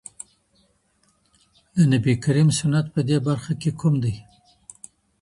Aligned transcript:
د 1.75 1.77
نبي 1.91 2.13
کريم 2.23 2.49
سنت 2.59 2.85
په 2.95 3.01
دې 3.09 3.17
برخه 3.27 3.53
کي 3.61 3.71
کوم 3.79 3.93
دی؟ 4.03 4.15